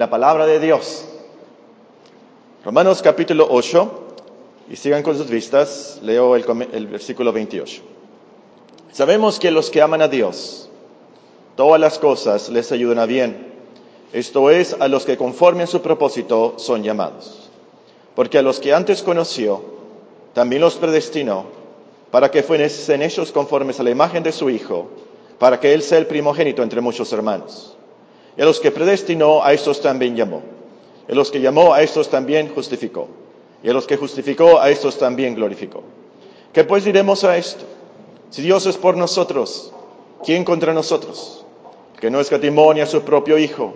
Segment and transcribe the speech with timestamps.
[0.00, 1.04] la palabra de Dios.
[2.64, 3.90] Romanos capítulo 8,
[4.70, 7.82] y sigan con sus vistas, leo el, el, versículo 28.
[8.92, 10.70] Sabemos que los que aman a Dios,
[11.54, 13.52] todas las cosas les ayudan a bien,
[14.14, 17.50] esto es, a los que conforme a su propósito son llamados.
[18.14, 19.62] Porque a los que antes conoció,
[20.32, 21.44] también los predestinó,
[22.10, 24.88] para que fuesen ellos conformes a la imagen de su Hijo,
[25.38, 27.76] para que Él sea el primogénito entre muchos hermanos.
[28.36, 30.42] Y a los que predestinó, a estos también llamó.
[31.08, 33.08] Y a los que llamó, a estos también justificó.
[33.62, 35.82] Y a los que justificó, a estos también glorificó.
[36.52, 37.64] ¿Qué pues diremos a esto?
[38.30, 39.72] Si Dios es por nosotros,
[40.24, 41.44] ¿quién contra nosotros?
[42.00, 43.74] que no escatimó ni a su propio Hijo,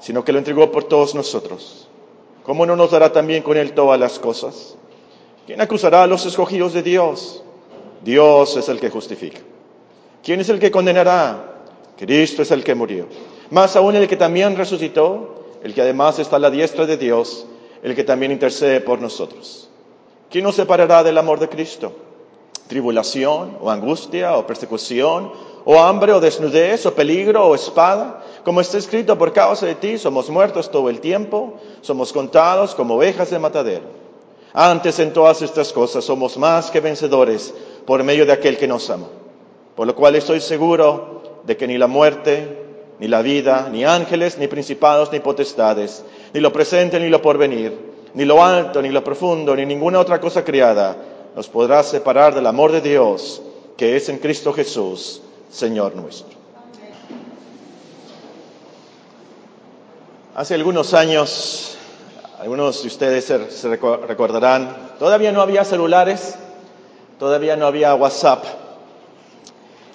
[0.00, 1.88] sino que lo entregó por todos nosotros.
[2.42, 4.74] ¿Cómo no nos dará también con Él todas las cosas?
[5.46, 7.42] ¿Quién acusará a los escogidos de Dios?
[8.02, 9.38] Dios es el que justifica.
[10.24, 11.60] ¿Quién es el que condenará?
[11.96, 13.06] Cristo es el que murió
[13.52, 17.44] más aún el que también resucitó, el que además está a la diestra de Dios,
[17.82, 19.68] el que también intercede por nosotros.
[20.30, 21.92] ¿Quién nos separará del amor de Cristo?
[22.66, 25.32] ¿Tribulación o angustia o persecución
[25.66, 28.24] o hambre o desnudez o peligro o espada?
[28.42, 32.94] Como está escrito, por causa de ti somos muertos todo el tiempo, somos contados como
[32.94, 33.84] ovejas de matadero.
[34.54, 37.52] Antes en todas estas cosas somos más que vencedores
[37.84, 39.08] por medio de aquel que nos ama.
[39.76, 42.61] Por lo cual estoy seguro de que ni la muerte,
[42.98, 47.76] ni la vida, ni ángeles, ni principados, ni potestades, ni lo presente, ni lo porvenir,
[48.14, 50.96] ni lo alto, ni lo profundo, ni ninguna otra cosa criada
[51.34, 53.42] nos podrá separar del amor de Dios
[53.76, 56.42] que es en Cristo Jesús, Señor nuestro.
[60.34, 61.76] Hace algunos años,
[62.38, 66.36] algunos de ustedes se, recordarán, todavía no había celulares,
[67.18, 68.44] todavía no había WhatsApp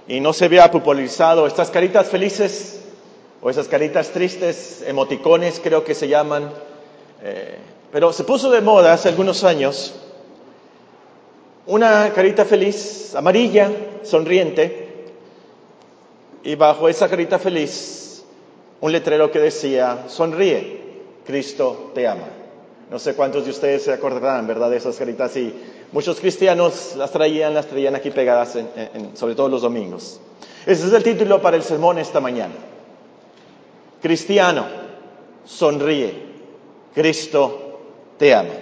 [0.08, 2.82] y no se había popularizado estas caritas felices
[3.42, 6.52] o esas caritas tristes, emoticones creo que se llaman.
[7.24, 7.58] Eh,
[7.92, 9.94] pero se puso de moda hace algunos años
[11.68, 13.70] una carita feliz, amarilla,
[14.04, 14.88] sonriente,
[16.44, 18.24] y bajo esa carita feliz
[18.80, 20.82] un letrero que decía, sonríe,
[21.26, 22.28] Cristo te ama.
[22.90, 25.54] No sé cuántos de ustedes se acordarán, ¿verdad?, de esas caritas y
[25.92, 28.58] muchos cristianos las traían, las traían aquí pegadas,
[29.16, 30.22] sobre todo los domingos.
[30.66, 32.54] Ese es el título para el sermón esta mañana.
[34.02, 34.66] Cristiano,
[35.46, 36.14] sonríe,
[36.94, 37.80] Cristo
[38.18, 38.54] te ama.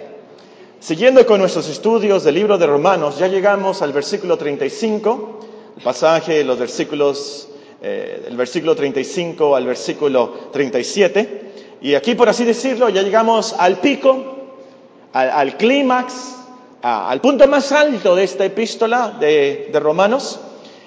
[0.80, 5.40] Siguiendo con nuestros estudios del libro de Romanos, ya llegamos al versículo 35,
[5.76, 7.48] el pasaje de los versículos,
[7.82, 13.78] eh, del versículo 35 al versículo 37, y aquí por así decirlo ya llegamos al
[13.80, 14.36] pico,
[15.12, 16.36] al, clímax,
[16.82, 20.40] al punto más alto de esta epístola de Romanos,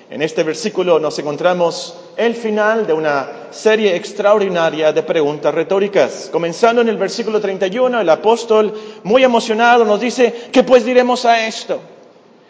[0.09, 6.27] en este versículo nos encontramos el final de una serie extraordinaria de preguntas retóricas.
[6.29, 11.47] Comenzando en el versículo 31, el apóstol, muy emocionado, nos dice, ¿qué pues diremos a
[11.47, 11.79] esto?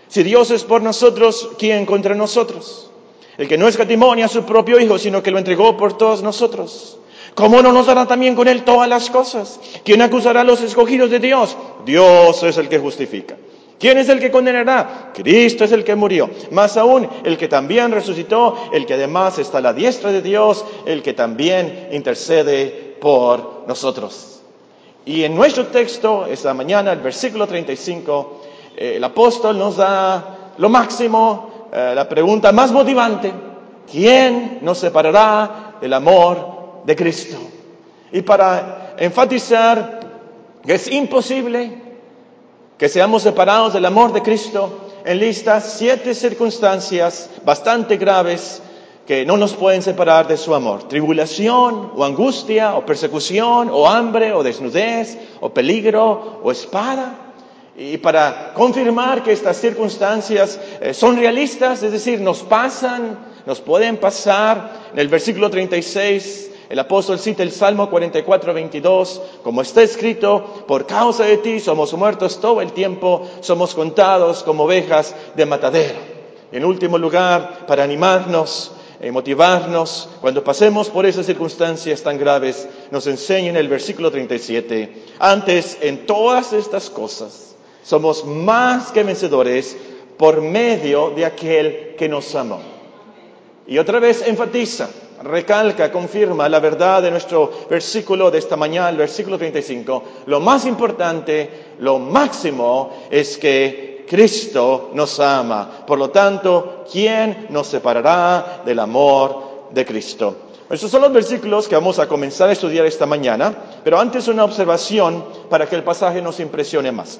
[0.08, 2.90] Si Dios es por nosotros, ¿quién contra nosotros?
[3.38, 6.24] El que no escatimó ni a su propio Hijo, sino que lo entregó por todos
[6.24, 6.98] nosotros.
[7.36, 9.60] ¿Cómo no nos dará también con Él todas las cosas?
[9.86, 11.56] ¿Quién acusará a los escogidos de Dios?
[11.86, 13.38] Dios es el que justifica.
[13.80, 15.12] ¿Quién es el que condenará?
[15.14, 16.30] Cristo es el que murió.
[16.52, 20.66] Más aún, el que también resucitó, el que además está a la diestra de Dios,
[20.86, 24.42] el que también intercede por nosotros.
[25.06, 28.42] Y en nuestro texto, esta mañana, el versículo 35,
[28.76, 33.32] eh, el apóstol nos da lo máximo, eh, la pregunta más motivante.
[33.90, 37.38] ¿Quién nos separará del amor de Cristo?
[38.12, 40.02] Y para enfatizar
[40.66, 41.89] que es imposible
[42.80, 48.62] que seamos separados del amor de Cristo, en lista siete circunstancias bastante graves
[49.06, 50.88] que no nos pueden separar de su amor.
[50.88, 57.34] Tribulación o angustia o persecución o hambre o desnudez o peligro o espada.
[57.76, 63.98] Y para confirmar que estas circunstancias eh, son realistas, es decir, nos pasan, nos pueden
[63.98, 70.64] pasar, en el versículo 36 el apóstol cita el Salmo 44, 22, como está escrito,
[70.68, 75.98] por causa de ti somos muertos todo el tiempo, somos contados como ovejas de matadero.
[76.52, 78.72] En último lugar, para animarnos
[79.02, 85.06] y motivarnos cuando pasemos por esas circunstancias tan graves, nos enseña en el versículo 37,
[85.18, 89.76] antes en todas estas cosas somos más que vencedores
[90.18, 92.62] por medio de aquel que nos amó.
[93.66, 94.90] Y otra vez enfatiza,
[95.24, 100.04] recalca, confirma la verdad de nuestro versículo de esta mañana, el versículo 35.
[100.26, 105.84] Lo más importante, lo máximo es que Cristo nos ama.
[105.86, 110.36] Por lo tanto, ¿quién nos separará del amor de Cristo?
[110.70, 114.44] Estos son los versículos que vamos a comenzar a estudiar esta mañana, pero antes una
[114.44, 117.20] observación para que el pasaje nos impresione más.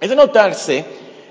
[0.00, 0.84] Es de notarse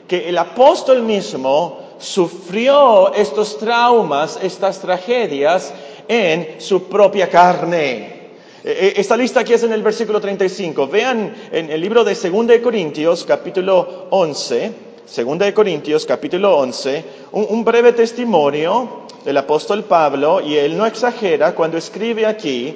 [0.08, 5.74] que el apóstol mismo sufrió estos traumas, estas tragedias
[6.12, 8.20] en su propia carne.
[8.66, 10.88] E, e, esta lista aquí es en el versículo 35.
[10.88, 14.72] Vean en el libro de 2 de Corintios, capítulo 11,
[15.16, 21.56] 2 de Corintios, capítulo 11, un, breve testimonio del apóstol Pablo, y él no exagera
[21.56, 22.76] cuando escribe aquí,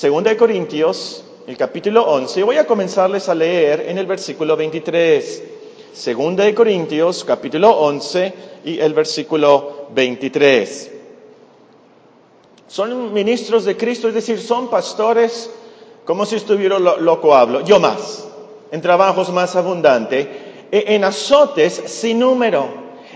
[0.00, 4.56] 2 de Corintios, el capítulo 11, y voy a comenzarles a leer en el versículo
[4.56, 5.42] 23.
[5.92, 8.32] 2 de Corintios, capítulo 11
[8.64, 10.99] y el versículo 23.
[12.70, 15.50] Son ministros de Cristo, es decir, son pastores
[16.04, 18.28] como si estuviera loco hablo, yo más,
[18.70, 20.28] en trabajos más abundantes,
[20.70, 22.68] e, en azotes sin número,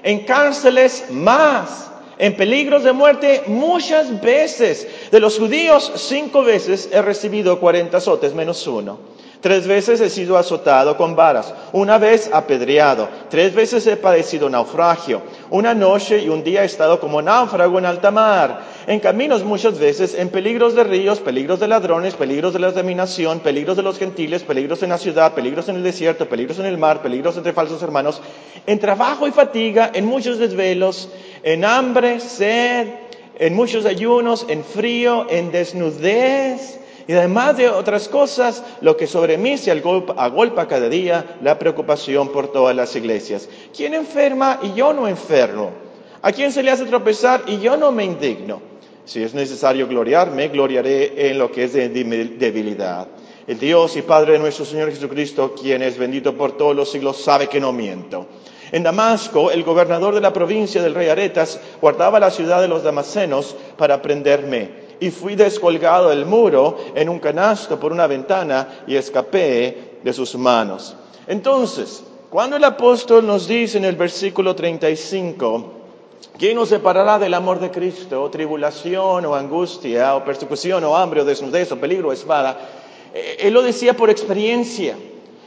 [0.02, 4.88] en cárceles más, en peligros de muerte muchas veces.
[5.12, 8.98] De los judíos, cinco veces he recibido cuarenta azotes menos uno.
[9.44, 15.20] Tres veces he sido azotado con varas, una vez apedreado, tres veces he padecido naufragio,
[15.50, 19.78] una noche y un día he estado como náufrago en alta mar, en caminos muchas
[19.78, 23.98] veces, en peligros de ríos, peligros de ladrones, peligros de la dominación, peligros de los
[23.98, 27.52] gentiles, peligros en la ciudad, peligros en el desierto, peligros en el mar, peligros entre
[27.52, 28.22] falsos hermanos,
[28.66, 31.10] en trabajo y fatiga, en muchos desvelos,
[31.42, 32.88] en hambre, sed,
[33.38, 39.36] en muchos ayunos, en frío, en desnudez y además de otras cosas, lo que sobre
[39.36, 43.48] mí se agolpa cada día, la preocupación por todas las iglesias.
[43.76, 45.72] ¿Quién enferma y yo no enfermo?
[46.22, 48.62] ¿A quién se le hace tropezar y yo no me indigno?
[49.04, 53.08] Si es necesario gloriarme, gloriaré en lo que es de debilidad.
[53.46, 57.18] El Dios y Padre de nuestro Señor Jesucristo, quien es bendito por todos los siglos,
[57.22, 58.26] sabe que no miento.
[58.72, 62.82] En Damasco, el gobernador de la provincia del rey Aretas guardaba la ciudad de los
[62.82, 68.96] damasenos para prenderme y fui descolgado del muro en un canasto por una ventana y
[68.96, 70.96] escapé de sus manos.
[71.26, 75.72] Entonces, cuando el apóstol nos dice en el versículo 35,
[76.38, 78.22] ¿quién nos separará del amor de Cristo?
[78.22, 82.58] O tribulación, o angustia, o persecución, o hambre, o desnudez, o peligro, o espada.
[83.14, 84.96] Eh, él lo decía por experiencia.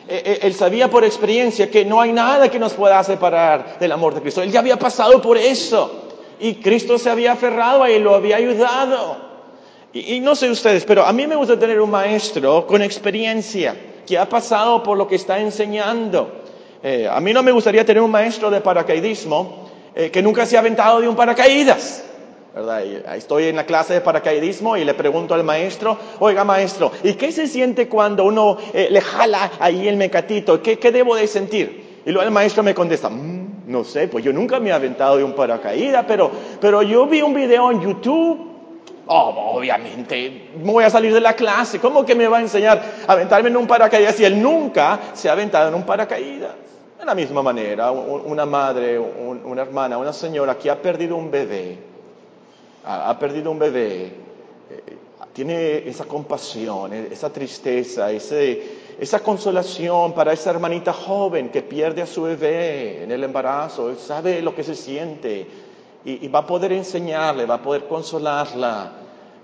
[0.08, 3.92] Eh, eh, él sabía por experiencia que no hay nada que nos pueda separar del
[3.92, 4.42] amor de Cristo.
[4.42, 6.06] Él ya había pasado por eso.
[6.40, 9.27] Y Cristo se había aferrado a él, lo había ayudado.
[9.94, 13.76] Y, no sé ustedes, pero a mí me gusta tener un maestro con experiencia,
[14.06, 16.44] que ha pasado por lo que está enseñando.
[16.84, 20.58] Eh, a mí no me gustaría tener un maestro de paracaidismo eh, que nunca se
[20.58, 22.04] ha aventado de un paracaídas.
[22.54, 22.84] ¿verdad?
[23.16, 27.32] estoy en la clase de paracaidismo y le pregunto al maestro, oiga maestro, ¿y qué
[27.32, 30.62] se siente cuando uno eh, le jala ahí el mecatito?
[30.62, 32.02] ¿Qué, ¿Qué, debo de sentir?
[32.04, 35.18] Y luego el maestro me contesta, mm, no sé, pues yo nunca me he aventado
[35.18, 38.57] de un paracaídas, pero, pero yo vi un video en YouTube
[39.10, 41.80] Oh, obviamente, voy a salir de la clase.
[41.80, 45.30] ¿Cómo que me va a enseñar a aventarme en un paracaídas si él nunca se
[45.30, 46.52] ha aventado en un paracaídas?
[47.00, 51.78] De la misma manera, una madre, una hermana, una señora que ha perdido un bebé,
[52.84, 54.98] ha perdido un bebé, eh,
[55.32, 62.08] tiene esa compasión, e, esa tristeza, esa consolación para esa hermanita joven que pierde a
[62.08, 65.48] su bebé en el embarazo, sabe lo que se siente
[66.08, 68.92] y, va a poder enseñarle, va a poder consolarla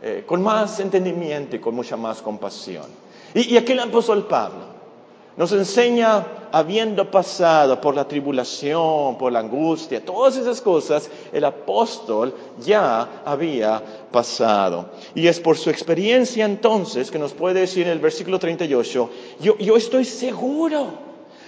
[0.02, 2.86] eh, con más entendimiento y con mucha más compasión.
[3.34, 4.74] Y, y aquí el apóstol Pablo
[5.36, 12.34] nos enseña, habiendo pasado por la tribulación, por la angustia, todas esas cosas, el apóstol
[12.60, 14.92] ya había pasado.
[15.16, 19.10] Y es por su experiencia entonces que nos puede decir en el versículo 38,
[19.42, 21.03] yo, yo estoy seguro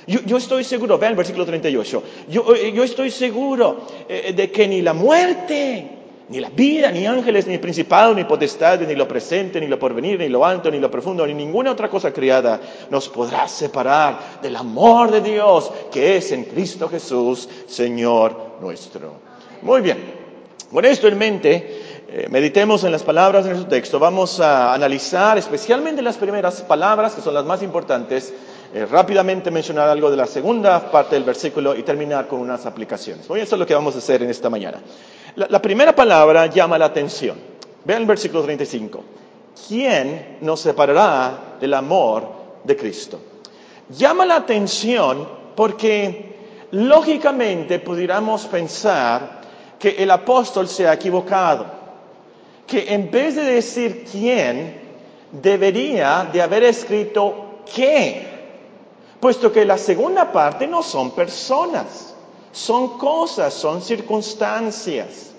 [0.08, 4.68] yo, estoy seguro, vean el versículo 38, yo, eh, yo estoy seguro eh, de que
[4.68, 5.90] ni la muerte,
[6.30, 10.20] ni la vida, ni ángeles, ni principado, ni potestades, ni lo presente, ni lo porvenir,
[10.20, 12.60] ni lo alto, ni lo profundo, ni ninguna otra cosa criada
[12.90, 19.14] nos podrá separar del amor de Dios que es en Cristo Jesús, Señor nuestro.
[19.62, 19.98] Muy bien,
[20.72, 24.00] con esto en mente, eh, meditemos en las palabras de nuestro texto.
[24.00, 28.34] Vamos a analizar especialmente las primeras palabras, que son las más importantes,
[28.76, 33.26] eh, rápidamente mencionar algo de la segunda parte del versículo y terminar con unas aplicaciones.
[33.30, 34.82] Hoy eso es lo que vamos a hacer en esta mañana.
[35.38, 37.38] La, primera palabra llama la atención.
[37.86, 39.02] Vean el versículo 35.
[39.70, 42.28] ¿Quién nos separará del amor
[42.66, 43.22] de Cristo?
[43.98, 46.36] Llama la atención porque
[46.72, 49.40] lógicamente pudiéramos pensar
[49.80, 51.66] que el apóstol se ha equivocado,
[52.68, 54.82] que en vez de decir quién,
[55.32, 58.35] debería de haber escrito qué
[59.26, 62.14] puesto que la segunda parte no son personas,
[62.52, 65.34] son cosas, son circunstancias.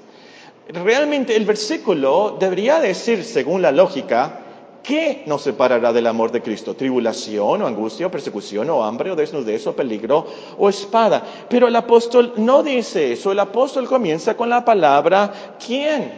[0.67, 4.41] Realmente el versículo debería decir, según la lógica,
[4.83, 6.75] ¿qué nos separará del amor de Cristo?
[6.75, 10.27] ¿Tribulación o angustia o persecución o hambre o desnudez o peligro
[10.59, 11.23] o espada?
[11.49, 16.11] Pero el apóstol no dice eso, el apóstol comienza con la palabra ¿quién?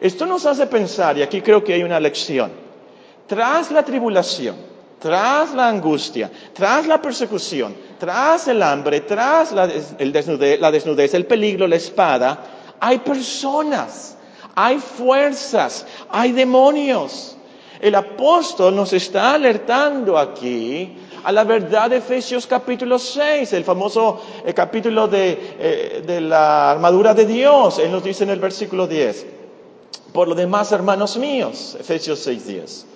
[0.00, 2.50] Esto nos hace pensar, y aquí creo que hay una lección,
[3.26, 11.14] tras la tribulación, tras la angustia, tras la persecución, tras el hambre, tras la, desnudez,
[11.14, 12.38] el peligro, la espada,
[12.80, 14.16] hay personas,
[14.54, 17.36] hay fuerzas, hay demonios.
[17.78, 24.22] El apóstol nos está alertando aquí a la verdad de Efesios capítulo 6, el famoso
[24.46, 27.78] eh, capítulo de, eh, de la armadura de Dios.
[27.78, 29.26] Él nos dice en el versículo 10,
[30.14, 32.86] por lo demás, hermanos míos, Efesios 6, 10.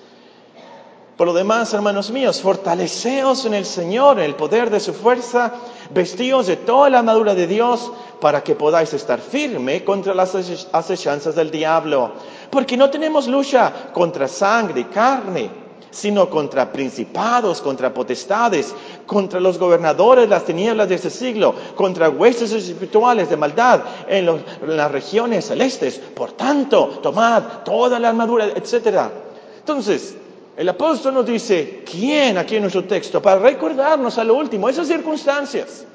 [1.20, 5.52] Por lo demás, hermanos míos, fortaleceos en el Señor, en el poder de su fuerza,
[5.90, 10.34] vestidos de toda la armadura de Dios, para que podáis estar firme contra las
[10.72, 12.12] acechanzas del diablo.
[12.48, 15.50] Porque no tenemos lucha contra sangre y carne,
[15.90, 18.74] sino contra principados, contra potestades,
[19.04, 24.26] contra los gobernadores de las tinieblas de este siglo, contra huestes espirituales de maldad en,
[24.26, 24.42] en
[24.74, 25.98] las regiones celestes.
[25.98, 29.10] Por tanto, tomad toda la armadura, etc.
[29.58, 30.14] Entonces,
[30.61, 33.23] el apóstol nos dice, ¿quién aquí en nuestro texto?
[33.23, 35.87] Para recordarnos a lo último, esas circunstancias,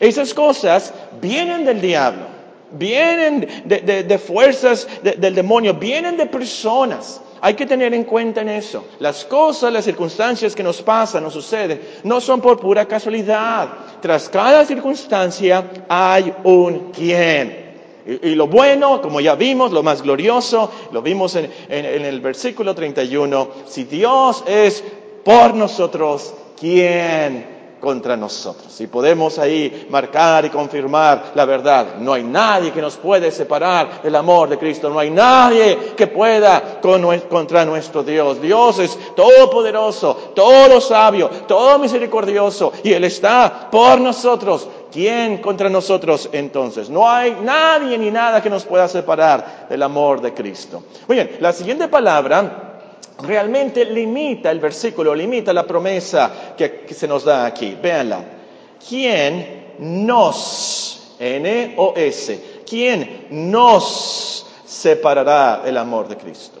[0.00, 2.22] esas cosas vienen del diablo,
[2.70, 7.20] vienen de, fuerzas del demonio, vienen de personas.
[7.42, 8.82] Hay que tener en cuenta en eso.
[8.98, 13.68] Las cosas, las circunstancias que nos pasan, nos suceden, no son por pura casualidad.
[14.00, 17.67] Tras cada circunstancia hay un quién.
[18.08, 22.74] Y, lo bueno, como ya vimos, lo más glorioso, lo vimos en, en el versículo
[22.74, 24.82] 31, si Dios es
[25.24, 28.80] por nosotros, ¿quién contra nosotros.
[28.80, 31.96] Y podemos ahí marcar y confirmar la verdad.
[32.00, 34.90] No hay nadie que nos puede separar del amor de Cristo.
[34.90, 38.40] No hay nadie que pueda contra nuestro Dios.
[38.40, 42.72] Dios es todopoderoso, todo sabio, todo misericordioso.
[42.82, 44.68] Y Él está por nosotros.
[44.90, 46.88] ¿Quién contra nosotros entonces?
[46.88, 50.82] No hay nadie ni nada que nos pueda separar del amor de Cristo.
[51.06, 52.68] Muy bien, la siguiente palabra
[53.22, 57.76] realmente limita el versículo, limita la promesa que, se nos da aquí.
[57.80, 58.24] Véanla.
[58.88, 66.60] ¿Quién nos, N-O-S, quién nos separará del amor de Cristo?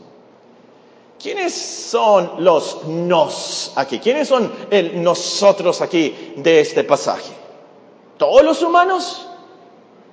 [1.20, 3.98] ¿Quiénes son los nos aquí?
[3.98, 7.37] ¿Quiénes son el nosotros aquí de este pasaje?
[8.18, 9.24] ¿Todos los humanos?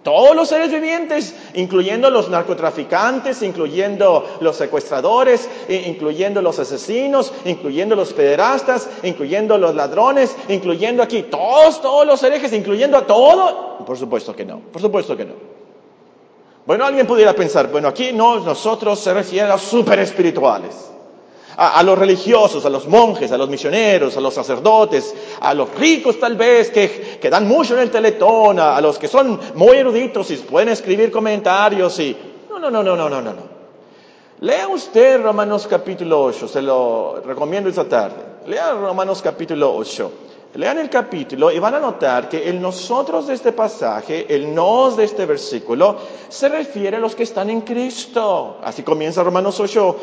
[0.04, 8.14] Todos los seres vivientes, incluyendo los narcotraficantes, incluyendo los secuestradores, incluyendo los asesinos, incluyendo los
[8.14, 13.80] pederastas, incluyendo los ladrones, incluyendo aquí todos, todos los herejes, incluyendo a todo.
[13.84, 15.34] Por supuesto que no, por supuesto que no.
[16.68, 20.95] Bueno, alguien pudiera pensar, bueno, aquí no, nosotros se refiere a los super espirituales
[21.58, 26.20] a, los religiosos, a los monjes, a los misioneros, a los sacerdotes, a los ricos
[26.20, 30.32] tal vez que, que dan mucho en el teletón, a, los que son muy eruditos
[30.32, 32.16] y pueden escribir comentarios y...
[32.50, 33.56] No, no, no, no, no, no, no.
[34.42, 38.18] Lea usted Romanos capítulo 8, se lo recomiendo esta tarde.
[38.48, 40.12] Lea Romanos capítulo 8.
[40.56, 44.96] Lean el capítulo y van a notar que el nosotros de este pasaje, el nos
[44.96, 45.98] de este versículo,
[46.30, 48.58] se refiere a los que están en Cristo.
[48.64, 49.98] Así comienza Romanos 8.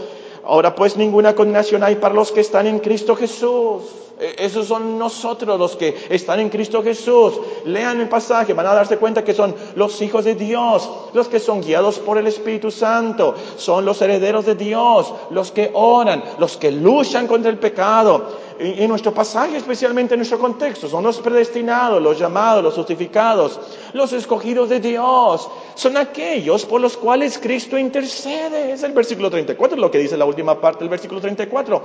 [0.45, 3.83] Ahora pues ninguna condenación hay para los que están en Cristo Jesús.
[4.19, 7.35] E, esos son nosotros los que están en Cristo Jesús.
[7.65, 11.41] Lean el pasaje, van a darse cuenta que son los hijos de Dios, los que
[11.41, 16.57] son guiados por el Espíritu Santo, son los herederos de Dios, los que oran, los
[16.57, 18.42] que luchan contra el pecado.
[18.65, 23.59] En nuestro pasaje, especialmente en nuestro contexto, son los predestinados, los llamados, los justificados,
[23.93, 25.51] los escogidos de Dios.
[25.75, 28.71] Son aquellos por los cuales Cristo intercede.
[28.71, 31.83] Es el versículo 34, lo que dice la última parte del versículo 34.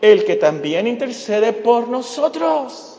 [0.00, 2.98] El que también intercede por nosotros.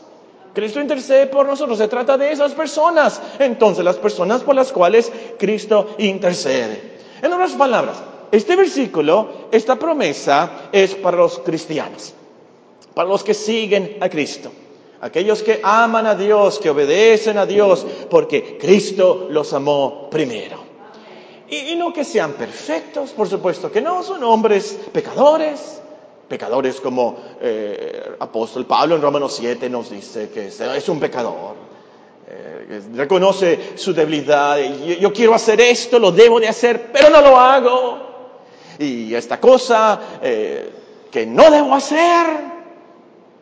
[0.54, 1.76] Cristo intercede por nosotros.
[1.76, 3.20] Se trata de esas personas.
[3.38, 6.96] Entonces, las personas por las cuales Cristo intercede.
[7.20, 12.14] En otras palabras, este versículo, esta promesa es para los cristianos
[12.98, 14.50] para los que siguen a Cristo.
[15.02, 20.58] Aquellos que aman a Dios, que obedecen a Dios, porque Cristo los amó primero.
[21.48, 25.80] Y, no que sean perfectos, por supuesto que no, son hombres pecadores,
[26.26, 31.54] pecadores como eh, apóstol Pablo en Romanos 7 nos dice que es un pecador.
[32.28, 37.38] Eh, reconoce su debilidad, yo, quiero hacer esto, lo debo de hacer, pero no lo
[37.38, 37.98] hago.
[38.80, 40.68] Y esta cosa eh,
[41.12, 42.57] que no debo hacer,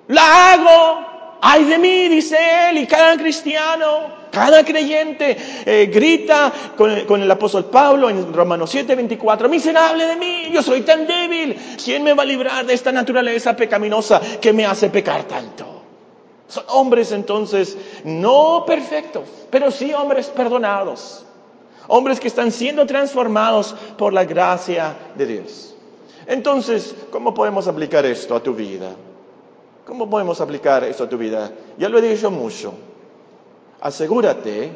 [0.08, 1.16] la hago.
[1.40, 2.36] Ay de mí, dice
[2.70, 8.32] él, y cada cristiano, cada creyente eh, grita con el, con el, apóstol Pablo en
[8.32, 12.64] Romanos 7, 24, miserable de mí, yo soy tan débil, ¿quién me va a librar
[12.64, 15.82] de esta naturaleza pecaminosa que me hace pecar tanto?
[16.48, 21.24] Son hombres entonces no perfectos, pero sí hombres perdonados,
[21.88, 25.74] hombres que están siendo transformados por la gracia de Dios.
[26.26, 28.96] Entonces, ¿cómo podemos aplicar esto a tu vida?
[29.86, 31.52] ¿Cómo podemos aplicar esto a tu vida?
[31.78, 32.74] Ya lo he dicho mucho.
[33.80, 34.72] Asegúrate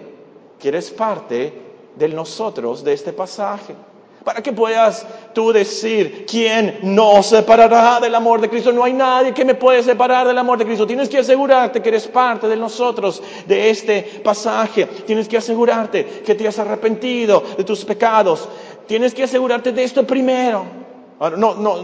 [0.57, 1.53] que eres parte
[1.97, 3.75] de nosotros de este pasaje.
[4.23, 8.71] Para que puedas tú decir, ¿quién nos separará del amor de Cristo?
[8.71, 10.87] No hay nadie que me puede separar del amor de Cristo.
[10.87, 14.87] Tienes que asegurarte que eres parte de nosotros, de este pasaje.
[14.87, 18.49] Tienes que asegurarte que te has arrepentido de tus pecados.
[18.87, 20.90] Tienes que asegurarte de esto primero.
[21.21, 21.83] No, no,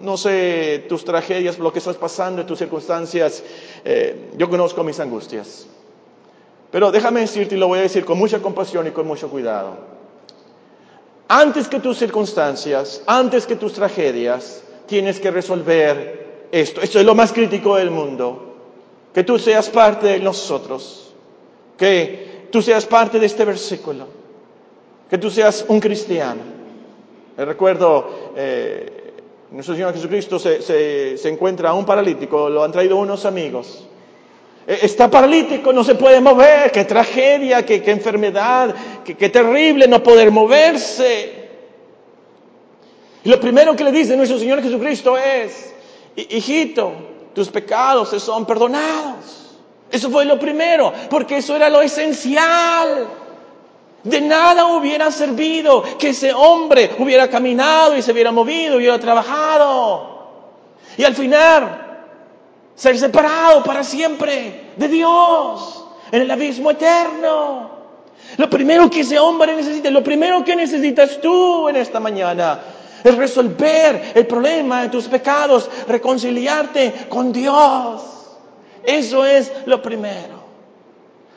[0.00, 3.42] no sé tus tragedias, lo que estás pasando, tus circunstancias.
[3.84, 5.66] Eh, yo conozco mis angustias.
[6.70, 9.76] Pero déjame decirte, y lo voy a decir con mucha compasión y con mucho cuidado.
[11.26, 16.80] Antes que tus circunstancias, antes que tus tragedias, tienes que resolver esto.
[16.80, 18.54] Esto es lo más crítico del mundo.
[19.12, 21.12] Que tú seas parte de nosotros.
[21.76, 24.06] Que tú seas parte de este versículo.
[25.10, 26.55] Que tú seas un cristiano.
[27.36, 29.12] Recuerdo, eh,
[29.50, 33.86] nuestro Señor Jesucristo se, se, encuentra a un paralítico, lo han traído unos amigos.
[34.66, 38.74] E, está paralítico, no se puede mover, qué tragedia, qué, qué enfermedad,
[39.04, 41.46] qué, qué, terrible no poder moverse.
[43.22, 45.74] Y lo primero que le dice nuestro Señor Jesucristo es,
[46.16, 46.92] hijito,
[47.34, 49.58] tus pecados se son perdonados.
[49.90, 53.25] Eso fue lo primero, porque eso era lo esencial.
[54.02, 60.16] De nada hubiera servido que ese hombre hubiera caminado y se hubiera movido, hubiera trabajado.
[60.96, 61.86] Y al final,
[62.74, 67.70] ser separado para siempre de Dios en el abismo eterno.
[68.36, 72.60] Lo primero que ese hombre necesita, lo primero que necesitas tú en esta mañana
[73.02, 78.02] es resolver el problema de tus pecados, reconciliarte con Dios.
[78.84, 80.35] Eso es lo primero.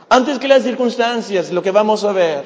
[0.10, 2.44] Antes que las circunstancias, lo que vamos a ver,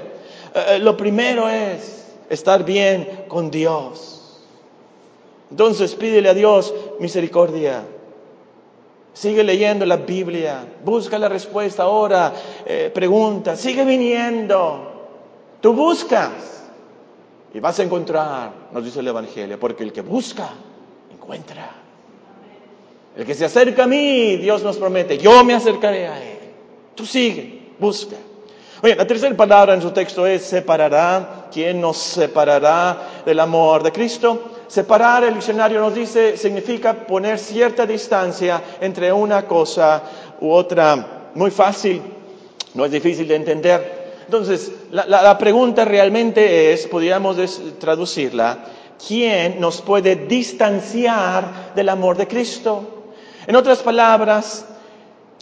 [0.53, 4.41] eh, lo primero es estar bien con Dios.
[5.49, 7.83] Entonces pídele a Dios misericordia.
[9.13, 12.33] Sigue leyendo la Biblia, busca la respuesta ahora,
[12.65, 14.91] eh, pregunta, sigue viniendo.
[15.61, 16.63] Tú buscas
[17.53, 20.49] y vas a encontrar, nos dice el Evangelio, porque el que busca,
[21.13, 21.71] encuentra.
[23.15, 26.32] El que se acerca a mí, Dios nos promete, yo me acercaré a Él.
[26.95, 28.15] Tú sigue, busca.
[28.81, 31.47] Oye, la tercera palabra en su texto es separará.
[31.51, 34.51] ¿Quién nos separará del amor de Cristo?
[34.67, 40.01] Separar, el diccionario nos dice, significa poner cierta distancia entre una cosa
[40.41, 41.29] u otra.
[41.35, 42.01] Muy fácil,
[42.73, 44.03] no es difícil de entender.
[44.25, 47.37] Entonces, la, pregunta realmente es, podríamos
[47.79, 48.65] traducirla,
[49.07, 53.05] ¿quién nos puede distanciar del amor de Cristo?
[53.45, 54.65] En otras palabras,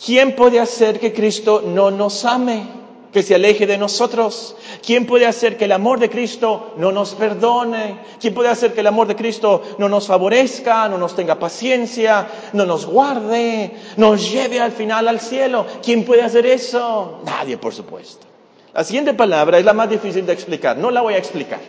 [0.04, 2.82] ¿quién puede hacer que Cristo no nos ame?
[3.12, 4.56] que se aleje de nosotros?
[4.86, 8.00] ¿Quién puede hacer que el amor de Cristo no nos perdone?
[8.20, 12.28] ¿Quién puede hacer que el amor de Cristo no nos favorezca, no nos tenga paciencia,
[12.54, 15.66] no nos guarde, nos lleve al final al cielo?
[15.84, 17.20] ¿Quién puede hacer eso?
[17.26, 18.26] Nadie, por supuesto.
[18.74, 21.60] La siguiente palabra es la más difícil de explicar, no la voy a explicar.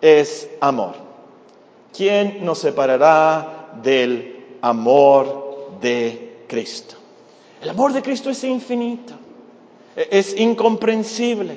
[0.00, 0.94] Es amor.
[1.96, 6.96] ¿Quién nos separará del amor de Cristo?
[7.66, 9.26] El amor de Cristo es infinito
[9.96, 11.56] es incomprensible.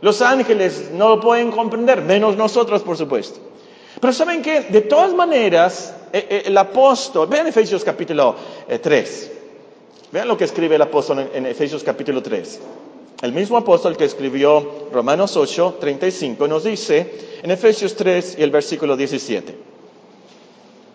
[0.00, 3.38] Los ángeles no lo pueden comprender, menos nosotros, por supuesto.
[4.00, 8.34] Pero saben que, de todas maneras, e, e, el apóstol, vean Efesios capítulo
[8.80, 9.38] 3, eh,
[10.10, 12.60] vean lo que escribe el apóstol en Efesios capítulo 3.
[13.20, 18.50] El mismo apóstol que escribió Romanos 8, 35, nos dice en Efesios 3 y el
[18.50, 19.54] versículo 17.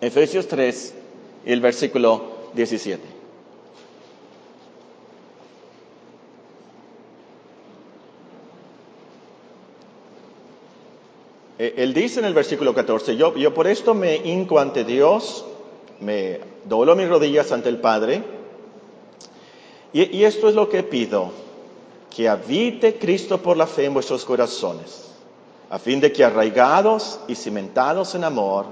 [0.02, 0.94] Efesios 3
[1.46, 3.17] y el versículo 17.
[11.58, 15.46] Él dice en el versículo 14, yo, yo por esto me hinco ante Dios,
[16.00, 18.24] me doblo mis rodillas ante el Padre,
[19.92, 21.32] y, y esto es lo que pido,
[22.16, 25.12] que habite Cristo por la fe en vuestros corazones,
[25.70, 28.66] a fin de que arraigados y cimentados en amor,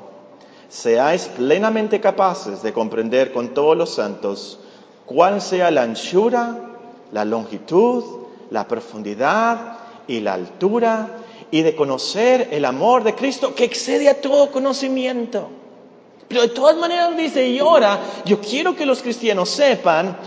[0.69, 4.59] seáis plenamente capaces de comprender con todos los santos
[5.05, 6.59] cuál sea la anchura,
[7.11, 8.03] la longitud,
[8.51, 11.24] la profundidad y la altura
[11.55, 15.47] y de conocer el amor de Cristo que excede a todo conocimiento.
[16.27, 20.17] Pero de todas maneras dice, y ahora yo quiero que los cristianos sepan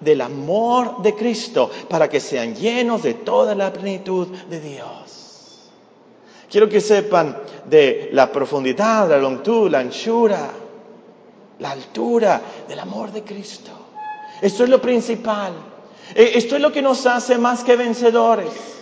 [0.00, 5.68] del amor de Cristo para que sean llenos de toda la plenitud de Dios.
[6.50, 10.50] Quiero que sepan de la profundidad, la longitud, la anchura,
[11.58, 13.72] la altura del amor de Cristo.
[14.40, 15.52] Esto es lo principal.
[16.14, 18.77] E, esto es lo que nos hace más que vencedores.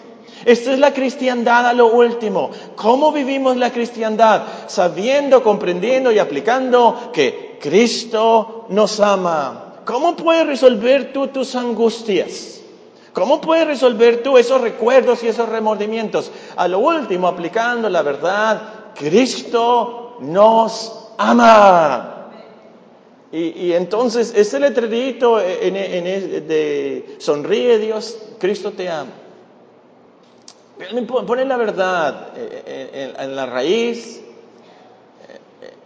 [0.46, 2.52] Esto es la cristiandad a lo último.
[2.76, 4.44] ¿Cómo vivimos la cristiandad?
[4.68, 9.74] Sabiendo, comprendiendo y aplicando que Cristo nos ama.
[9.84, 12.60] ¿Cómo puedes resolver tú tus angustias?
[13.12, 16.30] ¿Cómo puedes resolver tú esos recuerdos y esos remordimientos?
[16.54, 22.28] A lo último, aplicando la verdad, Cristo nos ama.
[23.32, 25.74] Y, entonces ese letrerito en,
[26.46, 29.25] de sonríe Dios, Cristo te ama.
[31.26, 34.20] Pone la verdad eh, eh, en, la raíz,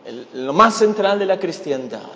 [0.05, 2.11] eh, lo más central de la cristiandad.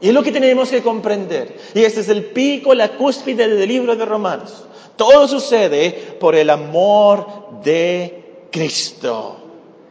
[0.00, 1.56] Y es lo que tenemos que comprender.
[1.74, 4.64] Y este es el pico, la cúspide del libro de Romanos.
[4.96, 9.36] Todo sucede por el amor de Cristo.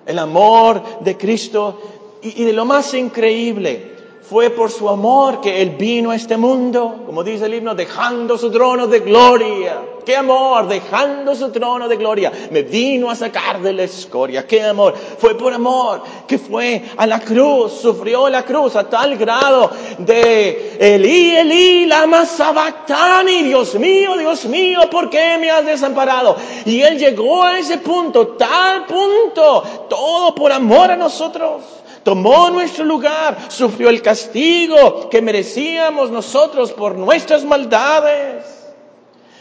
[0.05, 1.81] El amor de Cristo.
[2.21, 3.94] Y de lo más increíble,
[4.29, 8.37] fue por su amor que Él vino a este mundo, como dice el himno, dejando
[8.37, 9.81] su trono de gloria.
[10.03, 10.67] ¡Qué amor!
[10.67, 12.31] Dejando su trono de gloria.
[12.51, 14.45] Me vino a sacar de la escoria.
[14.47, 14.95] ¡Qué amor!
[14.95, 20.77] Fue por amor que fue a la cruz, sufrió la cruz a tal grado de
[20.79, 23.43] Elí, Elí, lama sabactani.
[23.43, 26.35] Dios mío, Dios mío, ¿por qué me has desamparado?
[26.65, 31.63] Y Él llegó a ese punto, tal punto, todo por amor a nosotros
[32.05, 38.45] tomó nuestro lugar, sufrió el castigo que merecíamos nosotros por nuestras maldades.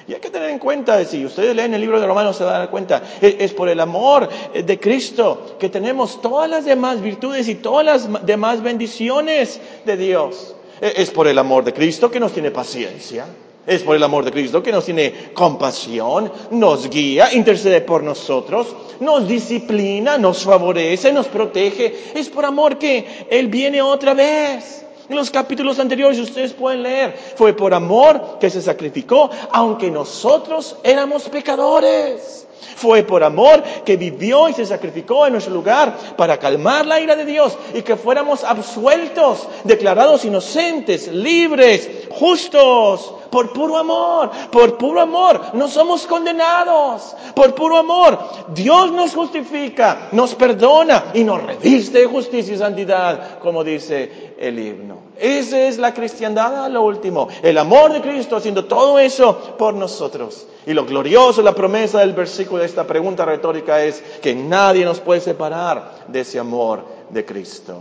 [0.08, 2.54] Y hay que tener en cuenta, si ustedes leen el libro de Romanos se van
[2.56, 7.48] a dar cuenta, es, por el amor de Cristo que tenemos todas las demás virtudes
[7.48, 10.56] y todas las demás bendiciones de Dios.
[10.80, 13.26] Es por el amor de Cristo que nos tiene paciencia.
[13.66, 18.74] Es por el amor de Cristo que nos tiene compasión, nos guía, intercede por nosotros,
[19.00, 22.12] nos disciplina, nos favorece, nos protege.
[22.14, 24.84] Es por amor que Él viene otra vez.
[25.08, 30.76] En los capítulos anteriores ustedes pueden leer, fue por amor que se sacrificó, aunque nosotros
[30.82, 32.46] éramos pecadores.
[32.76, 37.14] Fue por amor que vivió y se sacrificó en nuestro lugar para calmar la ira
[37.14, 45.00] de Dios y que fuéramos absueltos, declarados inocentes, libres, justos, por puro amor, por puro
[45.00, 45.40] amor.
[45.54, 48.16] No somos condenados, por puro amor.
[48.54, 54.98] Dios nos justifica, nos perdona y nos reviste justicia y santidad, como dice el himno.
[55.18, 57.26] Esa es la cristiandad a lo último.
[57.42, 60.46] El amor de Cristo haciendo todo eso por nosotros.
[60.64, 65.00] Y lo glorioso, la promesa del versículo de esta pregunta retórica es que nadie nos
[65.00, 67.80] puede separar de ese amor de Cristo.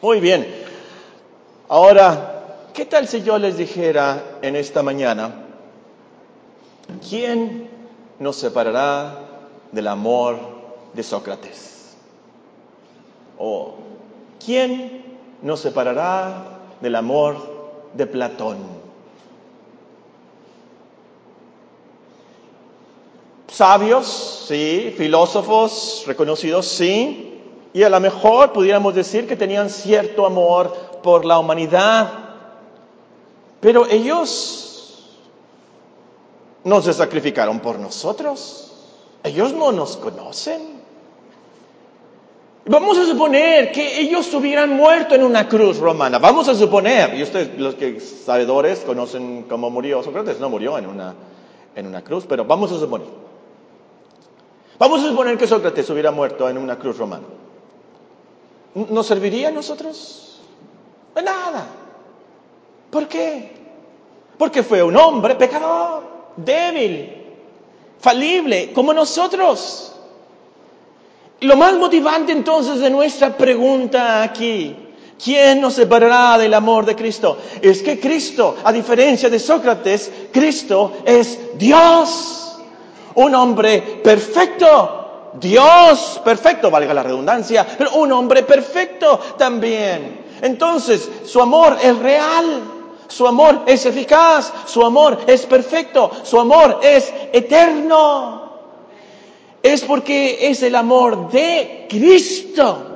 [0.00, 0.46] Muy bien.
[1.68, 2.39] Ahora,
[2.74, 5.46] ¿qué tal si yo les dijera en esta mañana,
[7.08, 7.68] ¿quién
[8.18, 9.18] nos separará
[9.72, 10.38] del amor
[10.92, 11.96] de Sócrates?
[13.38, 13.74] ¿O
[14.44, 17.36] quién nos separará del amor
[17.94, 18.80] de Platón?
[23.60, 27.42] sabios, sí, filósofos reconocidos, sí,
[27.74, 32.10] y a lo mejor pudiéramos decir que tenían cierto amor por la humanidad,
[33.60, 34.70] pero ellos
[36.64, 38.72] no se sacrificaron por nosotros,
[39.22, 40.80] ellos no nos conocen.
[42.66, 46.18] Vamos a suponer que ellos hubieran muerto en una cruz romana.
[46.18, 50.86] Vamos a suponer, y ustedes, los que sabedores, conocen cómo murió Sócrates, no murió en
[50.86, 51.14] una,
[51.74, 53.08] en una cruz, pero vamos a suponer.
[54.78, 57.24] Vamos a suponer que Sócrates hubiera muerto en una cruz romana.
[58.74, 60.40] ¿Nos serviría a nosotros?
[61.14, 61.66] De nada.
[62.90, 63.52] ¿Por qué?
[64.36, 66.02] Porque fue un hombre pecador,
[66.36, 67.12] débil,
[67.98, 69.92] falible, como nosotros.
[71.40, 74.76] Lo más motivante entonces de nuestra pregunta aquí,
[75.22, 77.38] ¿quién nos separará del amor de Cristo?
[77.62, 82.40] Es que Cristo, a diferencia de Sócrates, Cristo es Dios
[83.14, 84.96] un hombre perfecto.
[85.34, 90.24] Dios perfecto, valga la redundancia, pero un hombre perfecto también.
[90.42, 92.62] Entonces, su amor es real,
[93.10, 98.50] su amor es eficaz, su amor es perfecto, su amor es eterno.
[99.62, 102.86] Es porque es el amor de Cristo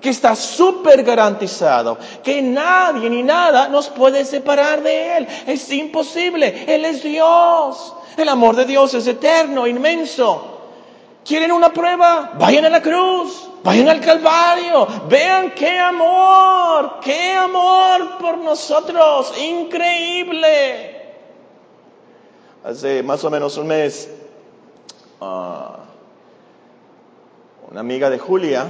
[0.00, 5.28] que está súper garantizado, que nadie ni nada nos puede separar de Él.
[5.46, 7.94] Es imposible, Él es Dios.
[8.16, 10.58] El amor de Dios es eterno, inmenso.
[11.24, 12.32] ¿Quieren una prueba?
[12.38, 13.49] Vayan a la cruz.
[13.62, 20.96] Vayan al Calvario, vean qué amor, qué amor por nosotros, increíble.
[22.64, 24.10] Hace más o menos un mes,
[25.20, 25.76] ah,
[27.70, 28.66] una amiga de Julia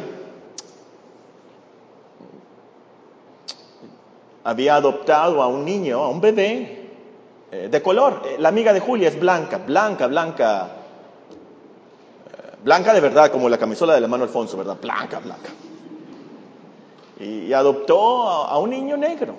[4.42, 6.90] había adoptado a un niño, a un bebé
[7.52, 8.22] eh, de color.
[8.38, 10.79] La amiga de Julia es blanca, blanca, blanca, eh,
[12.62, 14.76] blanca de verdad, como la camisola del hermano Alfonso, ¿verdad?
[14.80, 15.50] Blanca, blanca.
[17.18, 19.34] Y, adoptó a, un niño negro,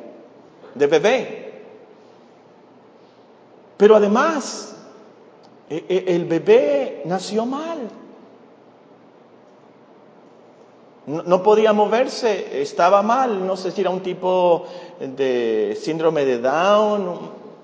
[0.75, 1.63] de bebé.
[3.77, 4.75] Pero además,
[5.69, 7.89] e, e, el bebé nació mal.
[11.07, 14.65] No, podía moverse, estaba mal, no sé si era un tipo
[14.99, 17.19] de síndrome de Down,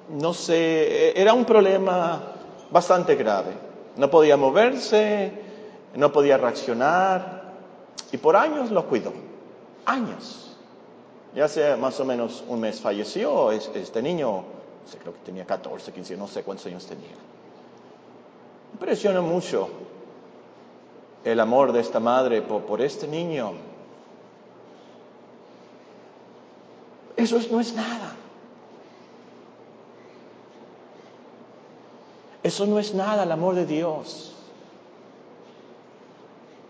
[0.09, 2.33] no sé, era un problema
[2.71, 3.51] bastante grave.
[3.95, 5.46] No podía moverse,
[5.95, 7.53] no podía reaccionar
[8.11, 9.13] y por años lo cuidó,
[9.85, 10.55] años.
[11.35, 14.43] Ya hace más o menos un mes falleció este niño,
[15.01, 17.15] creo que tenía 14, 15, no sé cuántos años tenía.
[18.73, 19.69] Impresiona mucho
[21.23, 23.53] el amor de esta madre por, este niño.
[27.15, 28.15] Eso no es nada.
[32.43, 34.36] Eso no es nada el amor de Dios.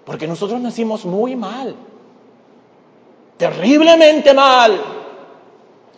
[0.08, 1.76] Porque nosotros nacimos muy mal,
[3.38, 4.82] terriblemente mal,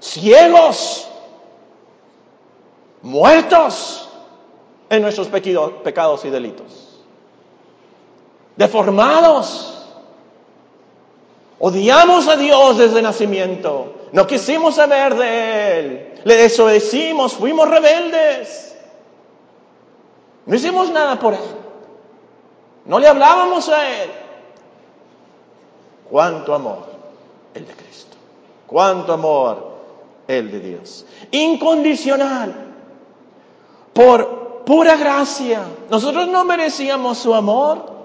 [0.02, 1.08] ciegos,
[3.02, 4.10] muertos
[4.90, 6.90] en nuestros pecados y delitos
[8.60, 9.86] deformados.
[11.60, 13.96] Odiamos a Dios desde nacimiento.
[14.12, 16.14] No quisimos saber de Él.
[16.26, 18.76] Le desobedecimos, fuimos rebeldes.
[20.46, 21.59] No hicimos nada por Él.
[22.90, 24.10] No le hablábamos a Él.
[26.10, 26.88] Cuánto amor
[27.54, 28.18] el de Cristo.
[28.66, 29.78] Cuánto amor
[30.28, 31.06] el de Dios.
[31.30, 32.52] Incondicional.
[33.94, 35.62] Por pura gracia.
[35.92, 38.00] Nosotros no merecíamos su amor.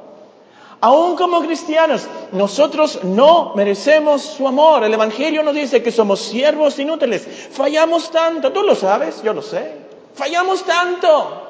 [0.83, 4.85] Aún como cristianos, nosotros no merecemos su amor.
[4.85, 7.27] El Evangelio nos dice que somos siervos inútiles.
[7.53, 8.53] Fallamos tanto.
[8.53, 9.79] Tú lo sabes, yo lo sé.
[10.15, 11.41] Fallamos tanto.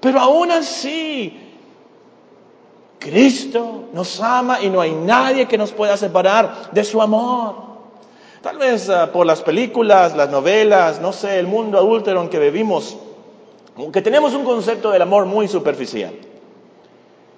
[0.00, 1.43] Pero aún así,
[3.04, 7.54] Cristo nos ama y no hay nadie que nos pueda separar de su amor.
[8.40, 12.38] Tal vez ah, por las películas, las novelas, no sé, el mundo adúltero en que
[12.38, 12.96] vivimos,
[13.92, 16.14] que tenemos un concepto del amor muy superficial.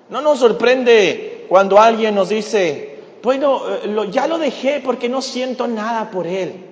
[0.09, 5.67] No nos sorprende cuando alguien nos dice, bueno, eh, ya lo dejé porque no siento
[5.67, 6.65] nada por él.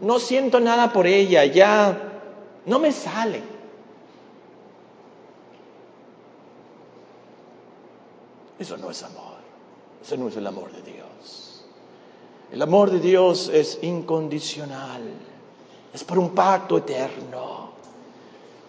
[0.00, 1.96] No siento nada por ella, ya
[2.64, 3.55] no me sale.
[8.58, 9.36] Eso no es amor.
[10.02, 11.64] Eso no es el amor de Dios.
[12.52, 15.02] El amor de Dios es incondicional.
[15.92, 17.70] Es por un pacto eterno.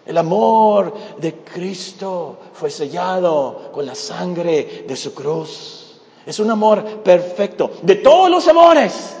[0.04, 6.00] El amor de Cristo fue sellado con la sangre de su cruz.
[6.24, 7.70] Es un amor perfecto.
[7.82, 9.16] De todos los amores,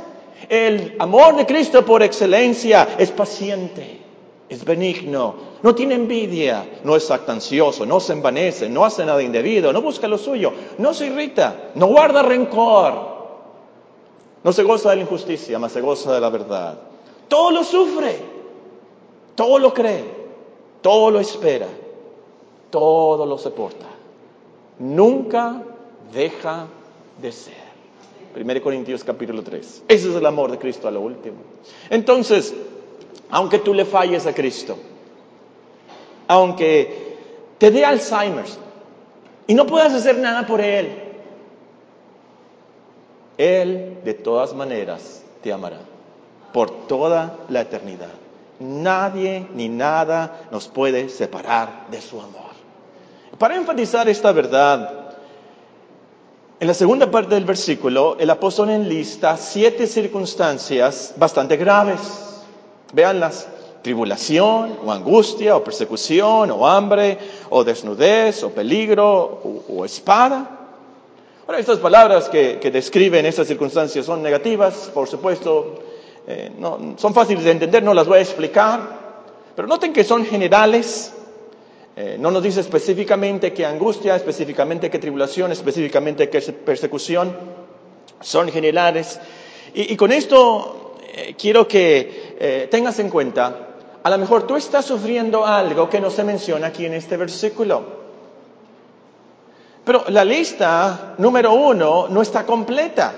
[0.48, 4.00] el amor de Cristo por excelencia es paciente,
[4.48, 9.72] es benigno, no tiene envidia, no es actancioso, no se envanece, no hace nada indebido,
[9.72, 12.94] no busca lo suyo, no se irrita, no guarda rencor,
[14.42, 16.78] no se goza de la injusticia, más se goza de la verdad.
[17.28, 18.16] Todo lo sufre,
[19.34, 20.04] todo lo cree,
[20.80, 21.68] todo lo espera,
[22.70, 23.86] todo lo soporta.
[24.78, 25.62] Nunca
[26.12, 26.66] deja
[27.20, 27.68] de ser.
[28.34, 29.84] 1 Corintios capítulo 3.
[29.88, 31.36] Ese es el amor de Cristo a lo último.
[31.90, 32.54] Entonces,
[33.30, 34.78] aunque tú le falles a Cristo,
[36.26, 37.16] aunque
[37.58, 38.44] te dé Alzheimer
[39.46, 40.98] y no puedas hacer nada por Él,
[43.36, 45.80] Él de todas maneras te amará
[46.52, 48.12] por toda la eternidad.
[48.60, 52.48] Nadie ni nada nos puede separar de su amor.
[53.38, 55.16] Para enfatizar esta verdad,
[56.58, 62.37] en la segunda parte del versículo, el apóstol enlista siete circunstancias bastante graves.
[62.92, 63.48] Veanlas.
[63.82, 67.16] Tribulación, o angustia, o persecución, o hambre,
[67.48, 70.50] o desnudez, o peligro, o, espada.
[71.46, 75.78] Ahora, estas palabras que, que describen estas circunstancias son negativas, por supuesto,
[76.30, 78.80] eh, no, son fáciles de entender, no las voy a explicar,
[79.56, 81.14] pero noten que son generales,
[81.96, 87.34] eh, no nos dice específicamente qué angustia, específicamente qué tribulación, específicamente qué persecución,
[88.20, 89.18] son generales.
[89.72, 92.27] Y, con esto eh, quiero que
[92.70, 93.68] tengas en cuenta,
[94.02, 97.98] a lo mejor tú estás sufriendo algo que no se menciona aquí en este versículo.
[99.84, 103.12] Pero la lista número uno no está completa,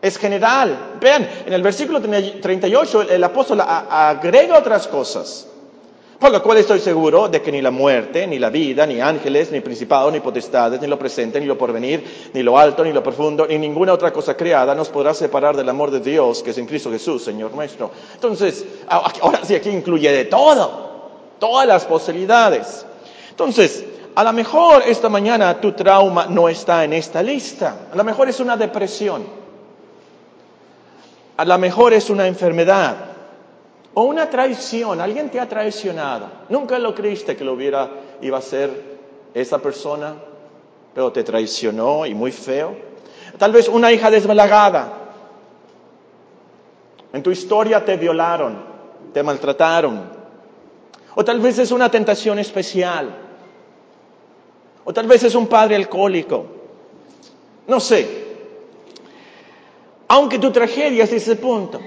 [0.00, 0.96] es general.
[1.00, 5.46] Vean, en el versículo 38 el apóstol agrega otras cosas.
[6.22, 9.50] Por lo cual estoy seguro de que ni la muerte, ni la vida, ni ángeles,
[9.50, 13.02] ni principados, ni potestades, ni lo presente, ni lo porvenir, ni lo alto, ni lo
[13.02, 16.58] profundo, ni ninguna otra cosa creada nos podrá separar del amor de Dios que es
[16.58, 17.90] en Cristo Jesús, Señor nuestro.
[18.14, 22.86] Entonces, ahora sí aquí incluye de todo, todas las posibilidades.
[23.30, 27.88] Entonces, a lo mejor esta mañana tu trauma no está en esta lista.
[27.92, 29.26] A lo mejor es una depresión.
[31.36, 33.11] A lo mejor es una enfermedad.
[33.94, 36.26] O una traición, alguien te ha traicionado.
[36.48, 37.90] Nunca lo creíste que lo hubiera,
[38.22, 38.70] iba a ser
[39.34, 40.14] esa persona,
[40.94, 42.74] pero te traicionó y muy feo.
[43.36, 44.98] Tal vez una hija desbalagada.
[47.12, 48.64] En tu historia te violaron,
[49.12, 50.22] te maltrataron.
[51.14, 53.14] O tal vez es una tentación especial.
[54.84, 56.46] O tal vez es un padre alcohólico.
[57.66, 58.22] No sé.
[60.08, 61.78] Aunque tu tragedia es ese punto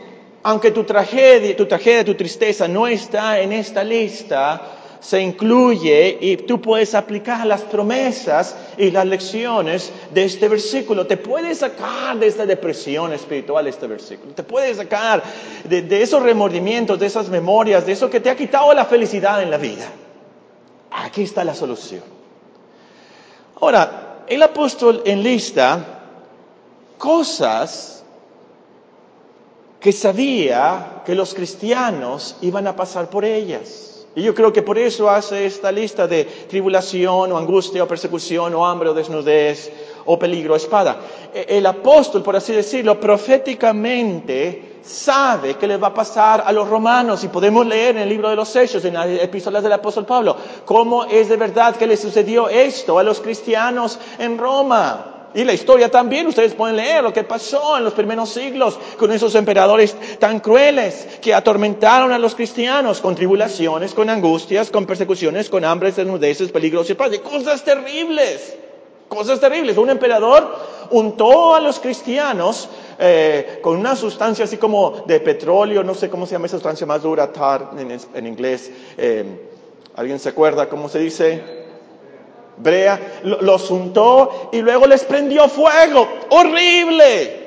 [0.47, 4.61] aunque tu tragedia, tu tragedia, tu tristeza no está en esta lista,
[4.99, 11.07] se incluye y tú puedes aplicar las promesas y las lecciones de este versículo.
[11.07, 14.35] Te puedes sacar de esta depresión espiritual este versículo.
[14.35, 15.23] Te puedes sacar
[15.63, 19.41] de, de esos remordimientos, de esas memorias, de eso que te ha quitado la felicidad
[19.41, 19.87] en la vida.
[20.91, 22.03] Aquí está la solución.
[23.59, 26.01] Ahora, el apóstol enlista
[26.99, 27.94] cosas
[29.85, 34.07] que sabía que los cristianos iban a pasar por ellas.
[34.15, 38.55] Y yo creo que por eso hace esta lista de tribulación o angustia o persecución
[38.55, 39.71] o hambre o desnudez
[40.05, 40.97] o peligro o espada.
[41.31, 46.67] E, el apóstol, por así decirlo, proféticamente sabe que le va a pasar a los
[46.67, 50.07] romanos y podemos leer en el libro de los Hechos, en las epístolas del apóstol
[50.07, 55.14] Pablo, cómo es de verdad que le sucedió esto a los cristianos en Roma.
[55.35, 59.11] Y la historia también, ustedes pueden leer lo que pasó en los primeros siglos con
[59.11, 65.49] esos emperadores tan crueles que atormentaron a los cristianos con tribulaciones, con angustias, con persecuciones,
[65.49, 67.11] con hambres, desnudeces, peligros y paz.
[67.19, 68.55] cosas terribles,
[69.09, 69.77] cosas terribles.
[69.77, 70.55] Un emperador
[70.91, 76.25] untó a los cristianos eh, con una sustancia así como de petróleo, no sé cómo
[76.25, 78.71] se llama esa sustancia más dura, tar en, inglés.
[78.97, 79.25] Eh,
[79.97, 81.64] ¿Alguien se acuerda cómo se dice?
[82.57, 86.07] Brea, los untó y luego les prendió fuego.
[86.29, 87.45] Horrible,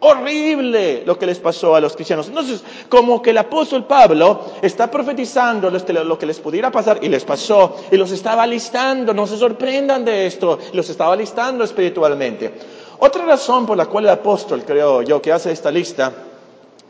[0.00, 2.28] horrible lo que les pasó a los cristianos.
[2.28, 7.24] Entonces, como que el apóstol Pablo está profetizando lo que les pudiera pasar y les
[7.24, 12.52] pasó y los estaba listando, no se sorprendan de esto, los estaba listando espiritualmente.
[12.98, 16.12] Otra razón por la cual el apóstol, creo yo, que hace esta lista,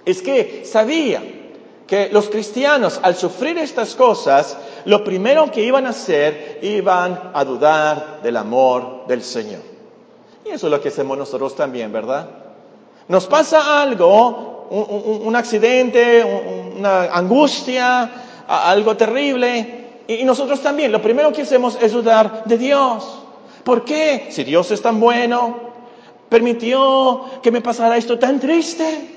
[0.04, 1.22] es que sabía
[1.86, 7.44] que los cristianos al sufrir estas cosas, lo primero que iban a hacer, iban a
[7.44, 9.60] dudar del amor del Señor.
[10.44, 12.28] Y eso es lo que hacemos nosotros también, ¿verdad?
[13.08, 16.24] Nos pasa algo, un, accidente,
[16.76, 18.10] una angustia,
[18.46, 23.22] algo terrible, y nosotros también, lo primero que hacemos es dudar de Dios.
[23.62, 24.28] ¿Por qué?
[24.30, 25.56] Si Dios es tan bueno,
[26.28, 29.13] permitió que me pasara esto tan triste.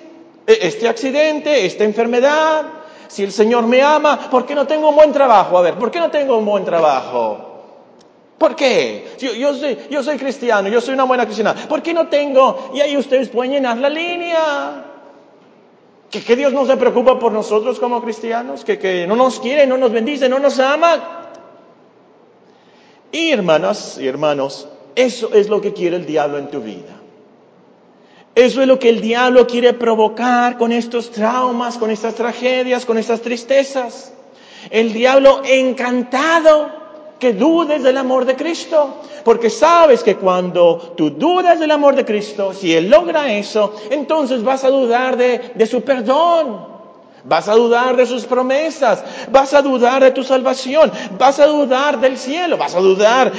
[0.47, 2.65] E, este accidente, esta enfermedad,
[3.09, 5.57] si el Señor me ama, ¿por qué no tengo un buen trabajo?
[5.57, 7.43] A ver, ¿por qué no tengo un buen trabajo?
[8.37, 9.15] ¿Por qué?
[9.19, 11.55] Yo, soy, cristiano, yo soy una buena cristiana.
[11.67, 12.69] ¿Por qué no tengo?
[12.73, 14.85] Y ahí ustedes pueden llenar la línea.
[16.09, 19.77] Que Dios no se preocupa por nosotros como cristianos, que, que no nos quiere, no
[19.77, 21.33] nos bendice, no nos ama.
[23.11, 26.96] Y hermanas y hermanos, eso es lo que quiere el diablo en tu vida.
[28.37, 32.99] Eso es lo que el diablo quiere provocar con estos traumas, con estas tragedias, con
[32.99, 34.13] estas tristezas.
[34.69, 36.69] El diablo encantado
[37.17, 42.05] que dudes del amor de Cristo, porque sabes que cuando tú dudas del amor de
[42.05, 46.63] Cristo, si Él logra eso, entonces vas a dudar de, de su perdón,
[47.23, 51.99] vas a dudar de sus promesas, vas a dudar de tu salvación, vas a dudar
[51.99, 53.31] del cielo, vas a dudar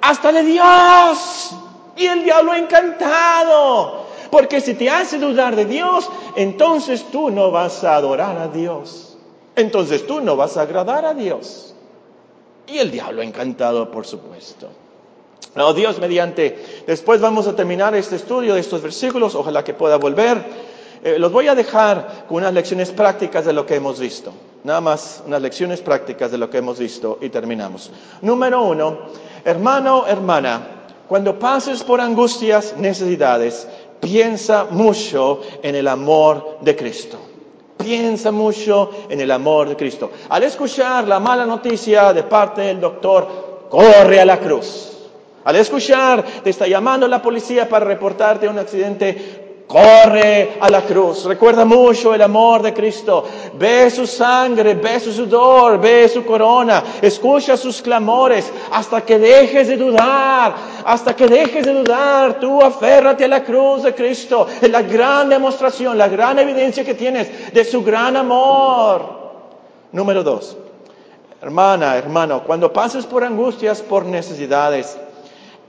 [0.00, 1.54] hasta de Dios.
[1.96, 7.84] Y el diablo encantado porque si te hace dudar de Dios, entonces tú no vas
[7.84, 9.16] a adorar a Dios.
[9.56, 11.74] Entonces tú no vas a agradar a Dios.
[12.66, 14.68] Y el diablo encantado, por supuesto.
[15.56, 19.96] No, Dios mediante, después vamos a terminar este estudio de estos versículos, ojalá que pueda
[19.96, 20.44] volver.
[21.02, 24.32] Eh, los voy a dejar con unas lecciones prácticas de lo que hemos visto.
[24.62, 27.90] Nada más unas lecciones prácticas de lo que hemos visto y terminamos.
[28.20, 28.98] Número uno,
[29.44, 33.66] hermano, hermana, cuando pases por angustias, necesidades,
[34.00, 37.18] piensa mucho en el amor de Cristo.
[37.78, 40.10] Piensa mucho en el amor de Cristo.
[40.28, 44.90] Al escuchar la mala noticia de parte del doctor, corre a la cruz.
[45.44, 49.39] Al escuchar, te está llamando la policía para reportarte un accidente
[49.70, 51.24] Corre a la cruz.
[51.26, 53.24] Recuerda mucho el amor de Cristo.
[53.54, 56.82] Ve su sangre, ve su sudor, ve su corona.
[57.00, 60.56] Escucha sus clamores hasta que dejes de dudar.
[60.84, 62.40] Hasta que dejes de dudar.
[62.40, 64.48] Tú aférrate a la cruz de Cristo.
[64.60, 69.20] Es la gran demostración, la gran evidencia que tienes de su gran amor.
[69.92, 70.56] Número dos.
[71.40, 74.98] Hermana, hermano, cuando pases por angustias, por necesidades,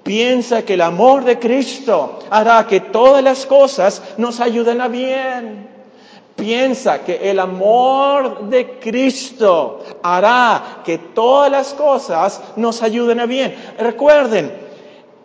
[0.03, 5.69] Piensa que el amor de Cristo hará que todas las cosas nos ayuden a bien.
[6.35, 13.55] Piensa que el amor de Cristo hará que todas las cosas nos ayuden a bien.
[13.77, 14.51] Recuerden,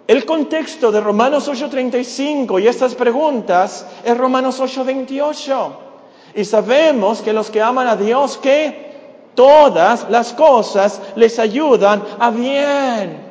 [0.07, 5.73] el contexto de Romanos 8:35 y estas preguntas es Romanos 8:28.
[6.35, 12.31] Y sabemos que los que aman a Dios, que todas las cosas les ayudan a
[12.31, 13.26] bien.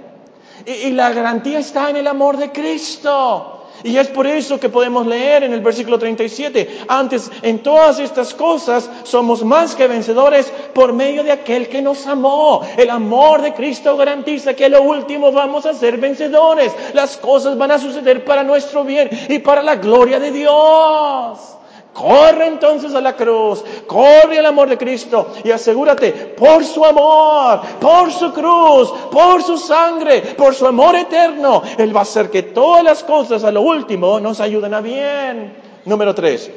[0.65, 3.51] Y, la garantía está en el amor de Cristo.
[3.83, 8.33] Y es por eso que podemos leer en el versículo 37, antes en todas estas
[8.33, 12.61] cosas somos más que vencedores por medio de aquel que nos amó.
[12.77, 16.71] El amor de Cristo garantiza que lo último vamos a ser vencedores.
[16.93, 21.54] Las cosas van a suceder para nuestro bien y para la gloria de Dios.
[21.95, 27.61] Corre entonces a la cruz, corre al amor de Cristo y asegúrate por su amor,
[27.79, 32.43] por su cruz, por su sangre, por su amor eterno, Él va a hacer que
[32.43, 35.55] todas las cosas a lo último nos ayuden a bien.
[35.85, 36.51] Número tres,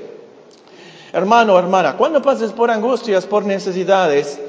[1.12, 4.40] hermano, hermana, cuando pases por angustias, por necesidades,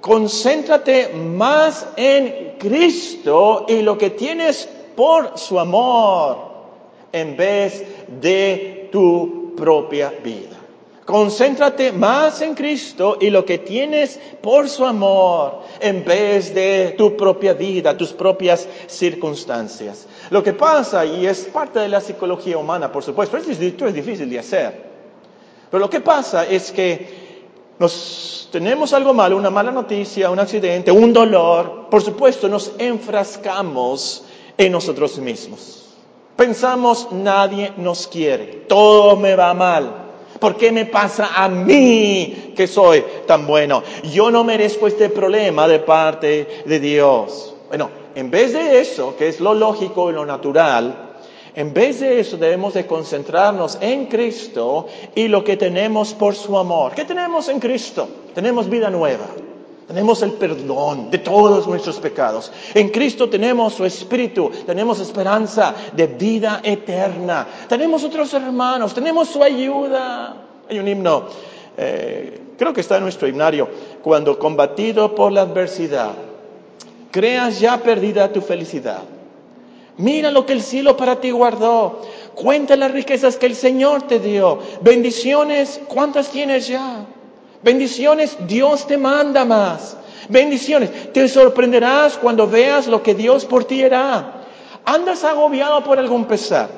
[0.00, 4.66] concéntrate más en Cristo y lo que tienes
[4.96, 6.38] por su amor
[7.12, 10.56] en vez de tu propia vida.
[11.04, 17.16] Concéntrate más en Cristo y lo que tienes por su amor en vez de tu
[17.16, 20.06] propia vida, tus propias circunstancias.
[20.30, 24.30] Lo que pasa, y es parte de la psicología humana, por supuesto, esto es difícil
[24.30, 24.84] de hacer,
[25.70, 27.30] pero lo que pasa es que
[27.78, 34.24] nos tenemos algo malo, una mala noticia, un accidente, un dolor, por supuesto nos enfrascamos
[34.56, 35.89] en nosotros mismos.
[36.40, 39.92] Pensamos, nadie nos quiere, todo me va mal.
[40.38, 43.82] ¿Por qué me pasa a mí que soy tan bueno?
[44.04, 47.54] Yo no merezco este problema de parte de Dios.
[47.68, 51.10] Bueno, en vez de eso, que es lo lógico y lo natural,
[51.54, 56.56] en vez de eso debemos de concentrarnos en Cristo y lo que tenemos por su
[56.56, 56.92] amor.
[56.94, 58.08] ¿Qué tenemos en Cristo?
[58.34, 59.26] Tenemos vida nueva.
[59.90, 62.52] Tenemos el perdón de todos nuestros pecados.
[62.74, 67.44] En Cristo tenemos su Espíritu, tenemos esperanza de vida eterna.
[67.68, 70.36] Tenemos otros hermanos, tenemos su ayuda.
[70.68, 71.24] Hay un himno,
[71.76, 73.68] eh, creo que está en nuestro himnario,
[74.00, 76.12] cuando combatido por la adversidad,
[77.10, 79.02] creas ya perdida tu felicidad.
[79.96, 82.02] Mira lo que el cielo para ti guardó.
[82.36, 84.60] Cuenta las riquezas que el Señor te dio.
[84.82, 87.06] Bendiciones, ¿cuántas tienes ya?
[87.62, 89.96] Bendiciones, Dios te manda más.
[90.28, 94.44] Bendiciones, te sorprenderás cuando veas lo que Dios por ti hará.
[94.84, 96.68] Andas agobiado por algún pesar.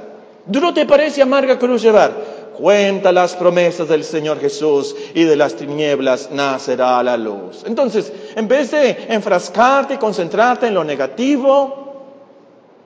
[0.46, 2.12] Duro te parece amarga cruz llevar.
[2.56, 7.62] Cuenta las promesas del Señor Jesús y de las tinieblas nacerá la luz.
[7.66, 11.82] Entonces, en vez de enfrascarte y concentrarte en lo negativo,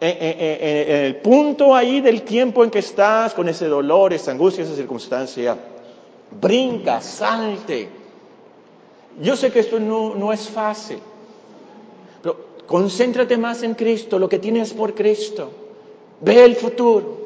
[0.00, 4.74] en, el punto ahí del tiempo en que estás con ese dolor, esa angustia, esa
[4.74, 5.56] circunstancia,
[6.30, 7.88] brinca, salte.
[9.20, 10.98] Yo sé que esto no, es fácil,
[12.22, 15.50] pero concéntrate más en Cristo, lo que tienes por Cristo.
[16.20, 17.24] Ve el futuro.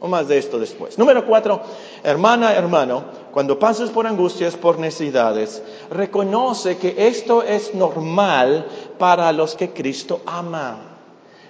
[0.00, 0.98] O más de esto después.
[0.98, 1.62] Número cuatro,
[2.02, 8.66] hermana, hermano, cuando pases por angustias, por necesidades, reconoce que esto es normal
[8.98, 10.78] para los que Cristo ama.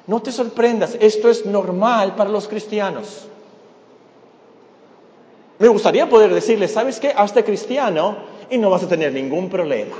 [0.06, 3.26] No te sorprendas, esto es normal para los cristianos.
[5.58, 7.12] Me gustaría poder decirle, ¿sabes qué?
[7.16, 8.16] Hazte cristiano
[8.50, 9.94] y no vas a tener ningún problema.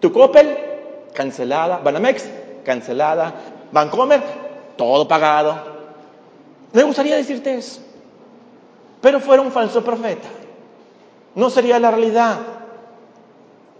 [0.00, 0.56] Tu Coppel,
[1.12, 1.78] cancelada.
[1.78, 2.24] Banamex,
[2.64, 3.34] cancelada.
[3.72, 4.22] Bancomer,
[4.76, 5.56] todo pagado.
[6.72, 7.80] Me gustaría decirte eso.
[9.00, 10.28] Pero fuera un falso profeta.
[11.34, 12.38] No sería la realidad.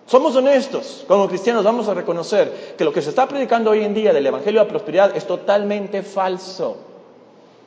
[0.07, 3.95] Somos honestos, como cristianos vamos a reconocer que lo que se está predicando hoy en
[3.95, 6.76] día del Evangelio de la Prosperidad es totalmente falso.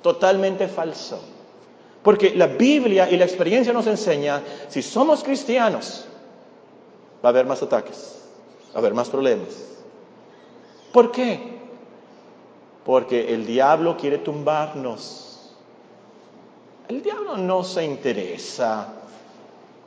[0.02, 1.35] Totalmente falso.
[2.06, 6.06] Porque la Biblia y la experiencia nos enseña, si somos cristianos,
[7.24, 8.22] va a haber más ataques,
[8.70, 9.48] va a haber más problemas.
[10.94, 11.58] ¿Por qué?
[12.86, 15.52] Porque el diablo quiere tumbarnos.
[16.88, 18.94] El diablo no se interesa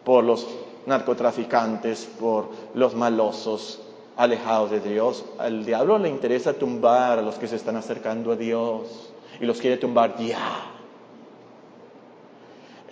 [0.03, 0.45] por los
[0.87, 3.81] narcotraficantes, por los malosos.
[4.16, 5.25] alejados de Dios.
[5.39, 9.61] Al diablo le interesa tumbar a los que se están acercando a Dios y los
[9.61, 10.78] quiere tumbar ya.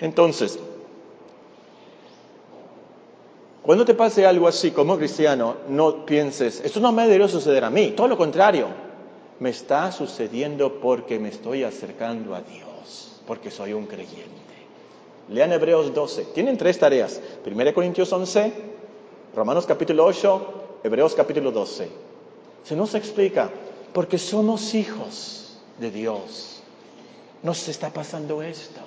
[0.00, 0.58] Entonces,
[3.62, 7.70] cuando te pase algo así como cristiano, no pienses, esto no me debería suceder a
[7.70, 8.68] mí, todo lo contrario,
[9.40, 14.30] me está sucediendo porque me estoy acercando a Dios, porque soy un creyente.
[15.28, 18.52] Lean Hebreos 12, tienen tres tareas, 1 Corintios 11,
[19.34, 21.88] Romanos capítulo 8, Hebreos capítulo 12.
[22.62, 23.50] Se nos explica,
[23.92, 26.62] porque somos hijos de Dios,
[27.42, 28.85] nos está pasando esto.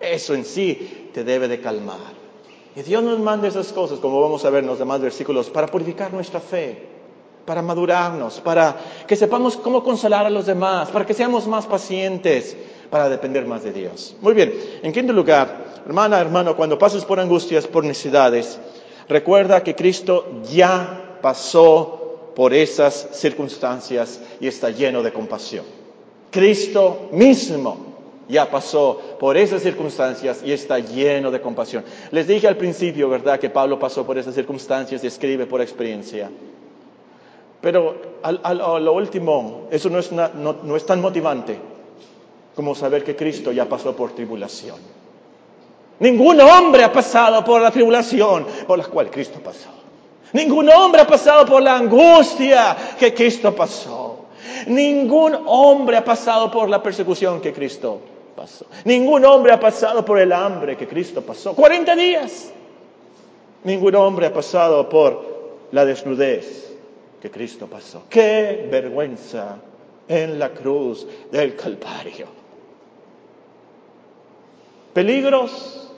[0.00, 2.20] Eso en sí te debe de calmar.
[2.74, 5.66] Y Dios nos manda esas cosas, como vamos a ver en los demás versículos, para
[5.66, 6.86] purificar nuestra fe,
[7.44, 8.76] para madurarnos, para
[9.06, 12.56] que sepamos cómo consolar a los demás, para que seamos más pacientes,
[12.88, 14.16] para depender más de Dios.
[14.20, 18.58] Muy bien, en quinto lugar, hermana, hermano, cuando pases por angustias, por necesidades,
[19.08, 25.64] recuerda que Cristo ya pasó por esas circunstancias y está lleno de compasión.
[26.30, 27.89] Cristo mismo
[28.30, 31.84] ya pasó por esas circunstancias y está lleno de compasión.
[32.10, 36.30] Les dije al principio, ¿verdad?, que Pablo pasó por esas circunstancias y escribe por experiencia.
[37.60, 41.58] Pero a, lo último, eso no es, no es tan motivante
[42.54, 44.76] como saber que Cristo ya pasó por tribulación.
[46.00, 49.68] Ningún hombre ha pasado por la tribulación por la cual Cristo pasó.
[50.32, 54.26] Ningún hombre ha pasado por la angustia que Cristo pasó.
[54.66, 58.00] Ningún hombre ha pasado por la persecución que Cristo
[58.84, 61.54] Ningún hombre ha pasado por el hambre que Cristo pasó.
[61.54, 62.52] 40 días.
[63.64, 65.22] Ningún hombre ha pasado por
[65.72, 66.72] la desnudez
[67.20, 68.04] que Cristo pasó.
[68.08, 69.58] Qué vergüenza
[70.08, 72.26] en la cruz del Calvario.
[74.94, 75.88] Peligros.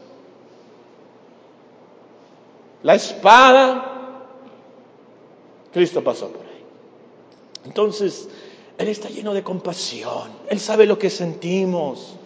[2.83, 3.89] La espada.
[5.73, 6.65] Cristo pasó por ahí.
[7.65, 8.29] Entonces,
[8.77, 10.31] Él está lleno de compasión.
[10.49, 12.17] Él sabe lo que sentimos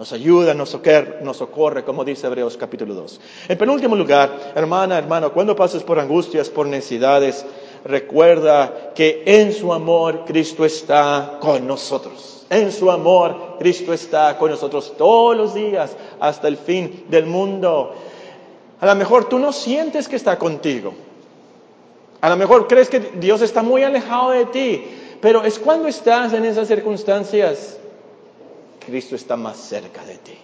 [0.00, 3.20] nos ayuda, nos socorre, nos socorre, como dice Hebreos capítulo 2.
[3.50, 7.44] En penúltimo lugar, hermana, hermano, cuando pases por angustias, por necesidades,
[7.84, 12.46] recuerda que en su amor Cristo está con nosotros.
[12.48, 17.92] En su amor Cristo está con nosotros todos los días hasta el fin del mundo.
[18.80, 20.94] A lo mejor tú no sientes que está contigo.
[22.22, 24.82] A lo mejor crees que Dios está muy alejado de ti.
[25.20, 27.79] Pero es cuando estás en esas circunstancias
[28.84, 30.38] Cristo está más cerca de ti.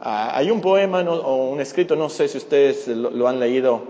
[0.00, 3.82] Ah, hay un poema o un escrito, no sé si ustedes lo, han leído,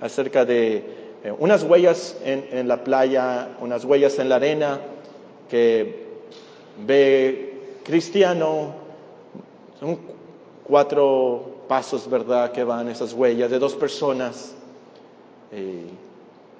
[0.00, 0.76] acerca de
[1.24, 4.80] eh, unas huellas en, la playa, unas huellas en la arena,
[5.48, 6.06] que
[6.86, 8.74] ve cristiano,
[9.80, 9.98] son
[10.64, 14.54] cuatro pasos, ¿verdad?, que van esas huellas de dos personas.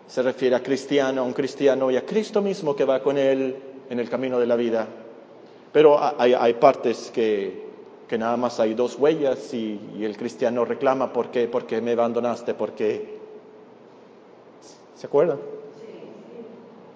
[0.08, 3.56] se refiere a cristiano, a un cristiano y a Cristo mismo que va con él
[3.90, 4.88] en el camino de la vida.
[5.72, 7.66] Pero hay, partes que,
[8.18, 11.46] nada más hay dos huellas y, el cristiano reclama, ¿por qué?
[11.46, 13.18] Porque me abandonaste, porque...
[14.96, 15.38] ¿Se acuerdan?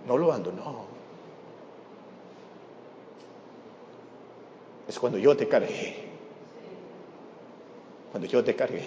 [0.07, 0.87] No lo abandonó.
[4.89, 5.97] Es cuando yo te cargué.
[8.11, 8.83] Cuando yo te cargué.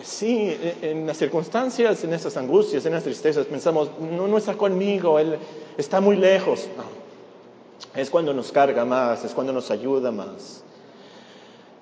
[0.00, 5.18] Sí, en las circunstancias, en esas angustias, en esas tristezas, pensamos, no, no está conmigo,
[5.18, 5.38] Él
[5.76, 6.68] está muy lejos.
[6.76, 7.01] No
[7.94, 10.62] es cuando nos carga más, es cuando nos ayuda más.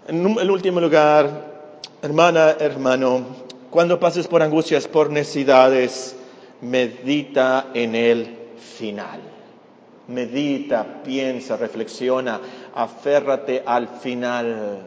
[0.09, 3.25] En el último lugar, hermana, hermano,
[3.71, 6.17] cuando pases por angustias, por necesidades,
[6.61, 8.39] medita en el
[8.79, 9.21] final.
[10.09, 12.41] Medita, piensa, reflexiona,
[12.75, 14.83] aférrate al final.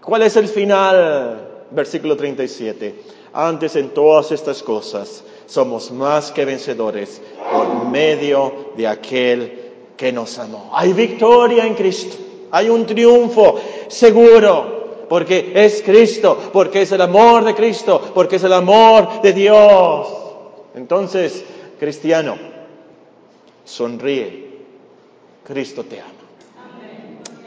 [0.00, 1.66] ¿Cuál es el final?
[1.70, 3.02] Versículo 37.
[3.34, 7.20] Antes en todas estas cosas somos más que vencedores
[7.52, 9.62] por medio de aquel
[9.96, 10.70] que nos amó.
[10.72, 12.16] Hay victoria en Cristo,
[12.50, 18.44] hay un triunfo seguro, porque es Cristo, porque es el amor de Cristo, porque es
[18.44, 20.08] el amor de Dios.
[20.74, 21.44] Entonces,
[21.78, 22.36] cristiano,
[23.64, 24.46] sonríe,
[25.44, 26.12] Cristo te ama.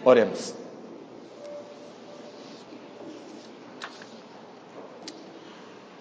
[0.06, 0.56] Oremos.